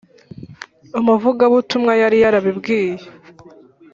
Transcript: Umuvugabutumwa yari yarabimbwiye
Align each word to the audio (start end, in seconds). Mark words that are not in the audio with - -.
Umuvugabutumwa 0.99 1.93
yari 2.01 2.17
yarabimbwiye 2.23 3.05